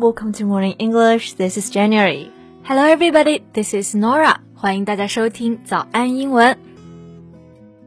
[0.00, 1.34] welcome to Morning English.
[1.34, 2.30] This is January.
[2.64, 4.36] Hello everybody, this is Nora.
[4.54, 6.58] 欢迎大家收听早安英文。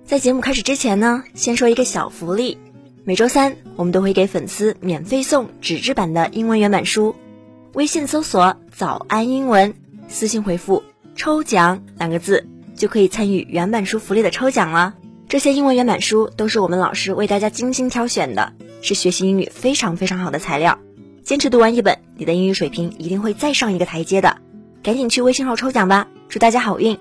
[0.05, 2.57] 在节目开始之前呢，先说一个小福利。
[3.03, 7.15] 每周三我们都会给粉丝免费送纸质版的英文原版书。
[7.74, 9.74] 微信搜索“早安英文”，
[10.08, 10.83] 私信回复
[11.15, 14.94] “抽奖”两个字，就可以参与原版书福利的抽奖了。
[15.28, 20.80] 这些英文原版书都是我们老师为大家精心挑选的，是学习英语非常非常好的材料。
[21.27, 24.38] 坚持读完一本，你的英语水平一定会再上一个台阶的。
[24.81, 26.98] 赶紧去微信号抽奖吧，祝大家好运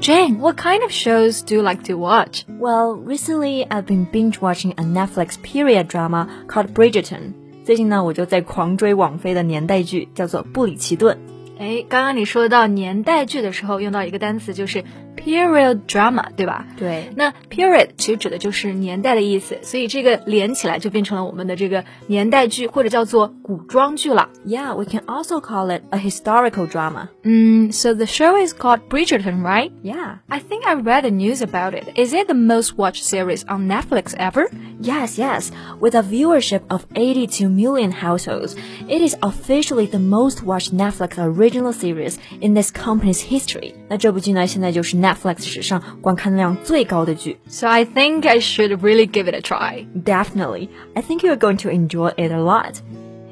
[0.00, 2.42] ！Jane, what kind of shows do you like to watch?
[2.58, 7.34] Well, recently I've been binge watching a Netflix period drama called Bridgerton.
[7.64, 11.16] 最近呢，我就在狂追网飞的年代剧，叫做《布里奇顿》。
[11.60, 14.82] 哎，刚刚你说到年代剧的时候，用到一个单词就是
[15.15, 16.65] period drama，对吧？
[16.77, 17.09] 对。
[17.15, 24.29] 那 period 其实指的就是年代的意思，所以这个连起来就变成了我们的这个年代剧或者叫做古装剧了。
[24.45, 27.09] Yeah, we can also call it a historical drama.
[27.23, 29.71] 嗯，so the show is called Bridgerton, right?
[29.83, 30.19] Yeah.
[30.27, 31.85] I think I read the news about it.
[31.95, 34.49] Is it the most watched series on Netflix ever?
[34.79, 35.49] Yes, yes.
[35.81, 38.55] With a viewership of 82 million households,
[38.87, 43.73] it is officially the most watched Netflix original series in this company's history.
[43.89, 47.37] 那这部剧呢，现在就是 Netflix 史上观看量最高的剧。
[47.47, 49.85] So I think I should really give it a try.
[50.03, 50.69] Definitely.
[50.95, 52.81] I think you're going to enjoy it a lot.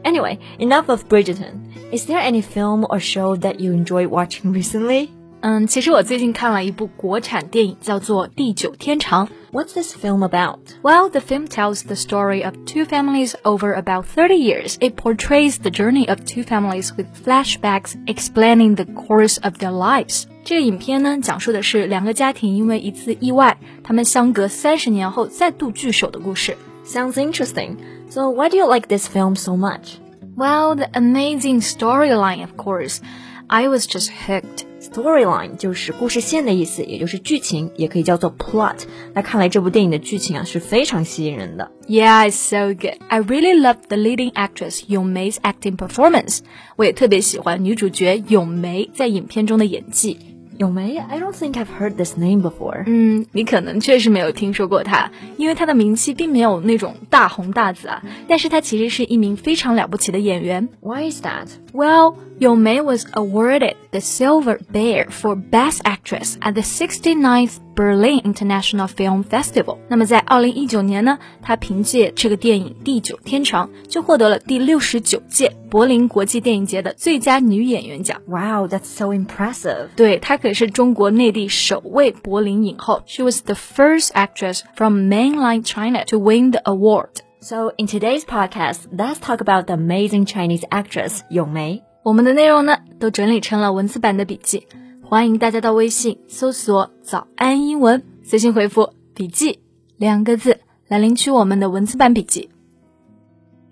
[0.03, 1.65] Anyway, enough of Bridgerton.
[1.91, 5.11] Is there any film or show that you enjoyed watching recently?
[5.41, 9.27] 嗯，其实我最近看了一部国产电影，叫做《地久天长》。
[9.51, 10.57] What's this film about?
[10.81, 14.77] Well, the film tells the story of two families over about 30 years.
[14.79, 20.23] It portrays the journey of two families with flashbacks explaining the course of their lives.
[20.43, 26.57] 这个影片呢，讲述的是两个家庭因为一次意外，他们相隔三十年后再度聚首的故事。
[26.87, 27.77] Sounds interesting.
[28.09, 29.97] So, why do you like this film so much?
[30.35, 32.99] Well, the amazing storyline, of course.
[33.47, 34.65] I was just hooked.
[34.80, 38.78] Storyline 就是故事线的意思，也就是剧情，也可以叫做 plot。
[39.12, 41.70] 那看来这部电影的剧情啊是非常吸引人的。
[41.86, 42.96] Yeah, it's so good.
[43.08, 46.38] I really love the leading actress Yong Mei's acting performance.
[46.76, 50.16] 我也特别喜欢女主角咏梅在影片中的演技。
[50.59, 52.83] 咏梅，I don't think I've heard this name before。
[52.85, 58.01] 嗯，你可能确实没有听说过她，因为她的名气并没有那种大红大紫啊。
[58.29, 60.69] 但是她其实是一名非常了不起的演员。
[60.79, 61.47] Why is that?
[61.73, 68.21] Well, Yong Mei was awarded the Silver Bear for Best Actress at the 69th Berlin
[68.21, 69.77] International Film Festival。
[69.87, 78.21] 那么在二零一九年呢，她凭借这个电影《地久天长》就获得了第六十九届柏林国际电影节的最佳女演员奖。
[78.27, 79.87] Wow, that's so impressive！
[79.95, 83.03] 对，她可是中国内地首位柏林影后。
[83.05, 87.09] She was the first actress from mainland China to win the award.
[87.41, 91.83] So in today's podcast, let's talk about the amazing Chinese actress 咏梅。
[92.03, 94.67] 我们的内容呢，都整理成了文字版的笔记。
[95.10, 99.58] 欢迎大家到微信搜索“早安英文”，私信回复“笔记”
[99.98, 102.48] 两个字来领取我们的文字版笔记。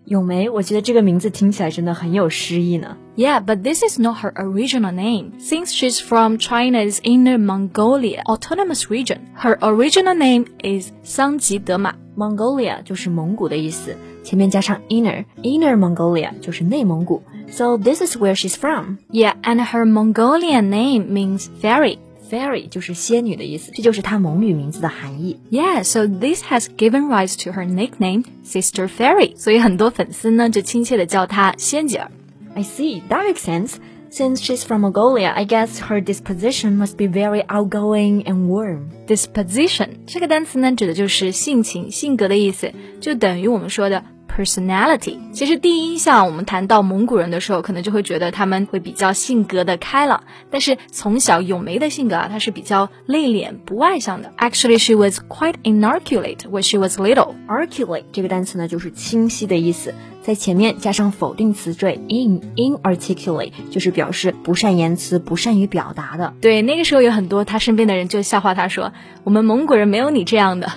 [0.07, 2.97] 咏梅，我觉得这个名字听起来真的很有诗意呢。
[3.15, 5.39] Yeah, but this is not her original name.
[5.39, 11.95] Since she's from China's Inner Mongolia autonomous region, her original name is 桑吉德玛。
[12.17, 13.95] Mongolia 就是蒙古的意思，
[14.25, 17.23] 前面加上 inner，inner Mongolia 就是内蒙古。
[17.52, 19.00] So this is where she's from.
[19.12, 21.98] Yeah, and her Mongolian name means fairy.
[22.30, 25.40] Fairy 就是仙女的意思，这就是她蒙语名字的含义。
[25.52, 29.36] Yeah, so this has given rise to her nickname Sister Fairy.
[29.36, 32.12] 所以很多粉丝呢就亲切的叫她仙姐儿。
[32.56, 33.76] I see, that makes sense.
[34.10, 38.90] Since she's from Mongolia, I guess her disposition must be very outgoing and warm.
[39.08, 44.04] Disposition 这个单词呢，指的就是性情、性格的意思，就等于我们说的
[44.39, 45.17] personality。
[45.33, 50.23] 其实第一印象，我们谈到蒙古人的时候，可能就会觉得他们会比较性格的开朗。
[50.51, 54.33] 但是从小咏梅的性格啊，她是比较内敛不外向的。
[54.39, 57.35] Actually, she was quite inarticulate when she was little.
[57.49, 59.93] Articulate 这个单词呢，就是清晰的意思，
[60.23, 66.35] 在前面加上否定词缀 in inarticulate，就是表示不善言辞、不善于表达的。
[66.41, 68.93] 对，那个时候有很多他身边的人就笑话他说
[69.25, 70.71] ：“我们蒙古人没有你这样的。”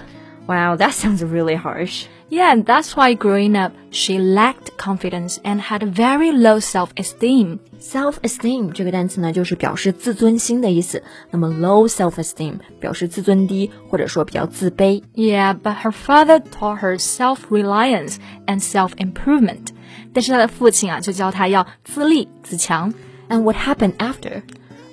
[0.47, 2.05] Wow, that sounds really harsh.
[2.30, 7.60] Yeah, and that's why growing up, she lacked confidence and had very low self-esteem.
[7.80, 11.04] Self-esteem 这个单词呢，就是表示自尊心的意思。
[11.30, 15.02] 那么 low self-esteem 表示自尊低，或者说比较自卑。
[15.14, 18.16] Yeah, but her father taught her self-reliance
[18.46, 19.68] and self-improvement.
[20.12, 22.92] 但是她的父亲啊，就教她要自立自强。
[23.28, 24.42] And what happened after?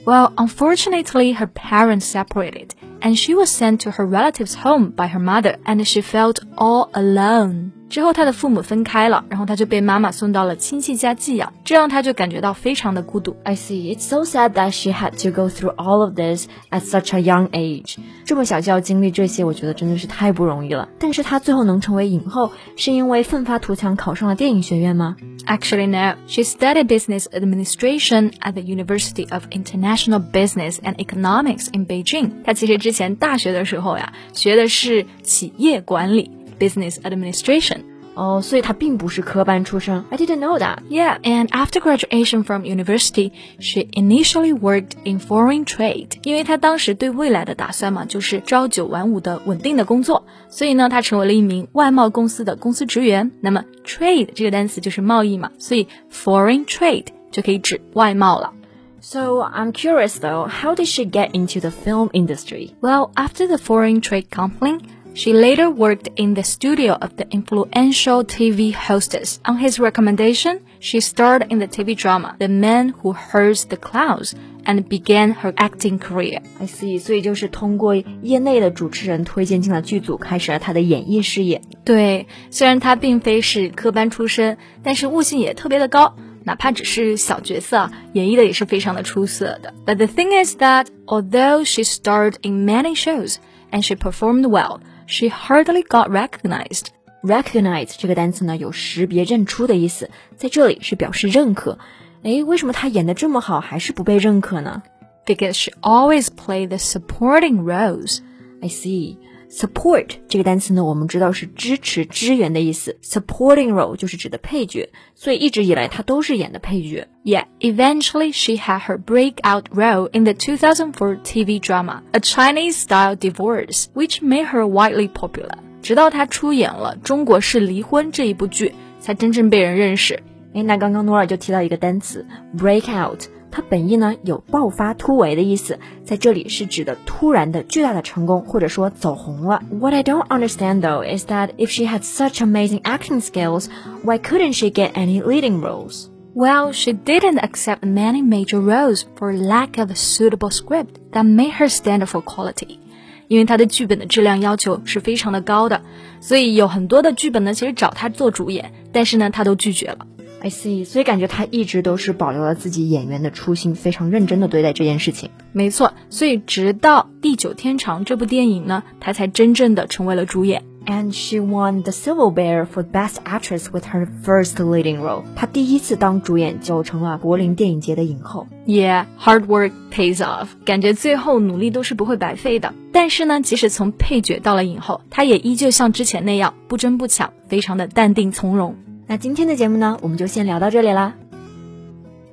[0.09, 5.19] Well, unfortunately, her parents separated and she was sent to her relative's home by her
[5.19, 7.78] mother, and she felt all alone.
[7.89, 13.35] 之后，他的父母分开了，然后他就被妈妈送到了亲戚家寄养，这让他就感觉到非常的孤独。
[13.45, 13.95] I see.
[13.97, 17.21] It's so sad that she had to go through all of this at such a
[17.21, 17.97] young age.
[18.25, 20.89] 这么小就要经历这些，我觉得真的是太不容易了。
[20.99, 26.17] 但是她最后能成为影后，是因为奋发图强考上了电影学院吗？Actually, no.
[26.27, 32.33] She studied business administration at the University of International Business and Economics in Beijing.
[32.45, 36.31] 她其实之前大学的时候呀，学的是企业管理。
[36.60, 37.84] business administration.
[38.16, 40.84] Oh, I didn't know that.
[40.88, 46.20] Yeah, and after graduation from university, she initially worked in foreign trade.
[46.22, 53.32] 因为她当时对未来的打算嘛，就是朝九晚五的稳定的工作，所以呢，她成为了一名外贸公司的公司职员。
[53.42, 58.54] 那么 trade 这个单词就是贸易嘛，所以 foreign trade 就可以指外贸了。
[59.02, 62.76] So I'm curious though, how did she get into the film industry?
[62.80, 64.82] Well, after the foreign trade conflict,
[65.18, 69.40] she later worked in the studio of the influential TV hostess.
[69.46, 74.34] On his recommendation, she starred in the TV drama The Man Who Herds the Clouds
[74.66, 76.42] and began her acting career.
[76.60, 81.62] I see，所以就是通过业内的主持人推荐进了剧组，开始了她的演艺事业。
[81.84, 86.16] 对，虽然她并非是科班出身，但是悟性也特别的高。
[86.46, 89.74] 哪怕只是小角色，演绎的也是非常的出色的。
[89.86, 93.36] But the thing is that although she starred in many shows
[93.72, 96.88] and she performed well, she hardly got recognized.
[97.24, 101.80] Recognize 这个单词呢，有识别、认出的意思，在这里是表示认可。
[102.24, 104.84] 诶，为什么她演的这么好，还是不被认可呢？
[105.26, 108.20] Because she always played the supporting roles.
[108.62, 109.18] I see.
[109.50, 112.98] Support 这个单词呢，我们知道是支持、支援的意思。
[113.04, 117.08] Supporting role 就是指的配角，所以一直以来她都是演的配角。
[117.24, 124.24] Yeah, eventually she had her breakout role in the 2004 TV drama A Chinese-Style Divorce, which
[124.24, 125.58] made her widely popular.
[125.84, 130.24] 直到她出演了《中国式离婚》这一部剧，才真正被人认识。
[130.56, 132.26] 哎，那刚刚诺尔就提到一个单词
[132.58, 133.26] breakout。
[133.52, 139.62] 它本意呢有爆发突围的意思，在这里是指的突然的巨大的成功，或者说走红了。
[139.70, 143.68] What I don't understand though is that if she had such amazing acting skills,
[144.04, 146.08] why couldn't she get any leading roles?
[146.36, 151.54] Well, she didn't accept many major roles for lack of a suitable script that made
[151.60, 152.80] her stand for quality.
[153.28, 155.82] 因为她的剧本的质量要求是非常的高的，
[156.22, 160.08] 所以有很多的剧本呢，其实找她做主演，但是呢，她都拒绝了。
[160.41, 165.31] I see，所以感觉他一直都是保留了自己演员的初心，非常认真的对待这件事情。
[165.53, 170.63] 没错，所以直到《地久天长》这部电影呢，她才真正的成为了主演。
[170.87, 175.25] And she won the Silver Bear for Best Actress with her first leading role。
[175.37, 178.47] 她第一次当主演就成了柏林电影节的影后。
[178.67, 180.47] Yeah，hard work pays off。
[180.65, 182.73] 感觉最后努力都是不会白费的。
[182.91, 188.77] 但是呢，即使从配角到了影后，她也依旧像之前那样不争不抢，非常的淡定从容。
[189.11, 191.15] 那今天的节目呢，我们就先聊到这里啦。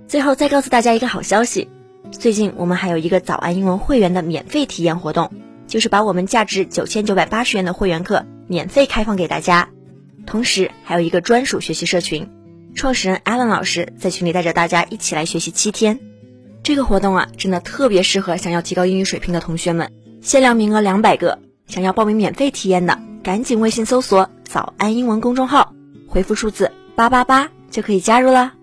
[0.10, 1.70] 最后再告诉大家一个好消息，
[2.12, 5.32] 最近我们还有一个早安英文会员的免费体验活动，
[5.68, 9.70] 就是把我们价值九千九百八十元的会员课免费开放给大家，
[10.26, 12.30] 同时还有一个专属学习社群，
[12.76, 15.98] 创始人 Alan 老师在群里带着大家一起来学习七天。
[16.62, 25.75] 这个活动啊，真的特别适合想要提高英语水平的同学们，限量名额两百个，想要报名免费体验的，赶紧微信搜索“早安英文”公众号。
[26.15, 28.55] 回复数字八八八就可以加入了。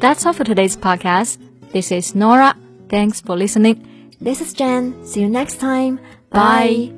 [0.00, 1.36] That's all for today's podcast.
[1.72, 2.54] This is Nora.
[2.88, 3.78] Thanks for listening.
[4.20, 4.94] This is Jen.
[5.04, 5.98] See you next time.
[6.30, 6.97] Bye.